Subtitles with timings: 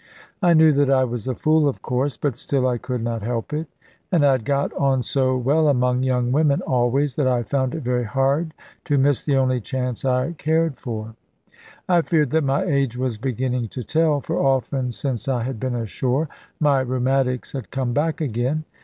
[0.41, 3.53] I knew that I was a fool, of course; but still I could not help
[3.53, 3.67] it;
[4.11, 7.83] and I had got on so well among young women always, that I found it
[7.83, 11.13] very hard to miss the only chance I cared for.
[11.87, 15.75] I feared that my age was beginning to tell; for often, since I had been
[15.75, 16.27] ashore,
[16.59, 18.65] my rheumatics had come back again.